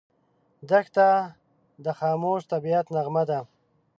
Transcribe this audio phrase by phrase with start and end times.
[0.69, 1.09] دښته
[1.83, 3.39] د خاموش طبعیت نغمه ده.